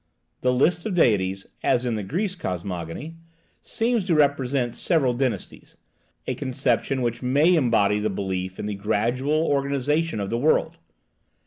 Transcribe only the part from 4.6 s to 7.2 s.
several dynasties, a conception